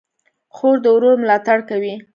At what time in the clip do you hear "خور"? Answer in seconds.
0.55-0.75